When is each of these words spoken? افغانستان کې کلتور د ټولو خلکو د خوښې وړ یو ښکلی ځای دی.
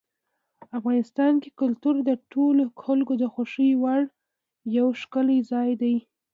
افغانستان 0.77 1.33
کې 1.41 1.49
کلتور 1.61 1.95
د 2.09 2.11
ټولو 2.31 2.63
خلکو 2.83 3.13
د 3.21 3.23
خوښې 3.33 3.69
وړ 3.81 4.01
یو 4.77 4.87
ښکلی 5.01 5.39
ځای 5.51 5.69
دی. 5.81 5.95